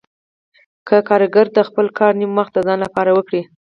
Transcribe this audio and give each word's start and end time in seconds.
که 0.87 0.95
کارګران 1.09 1.53
د 1.55 1.59
خپل 1.67 1.85
کار 1.97 2.13
نیم 2.19 2.31
وخت 2.39 2.51
د 2.53 2.59
ځان 2.67 2.79
لپاره 2.85 3.11
وکړي 3.13 3.41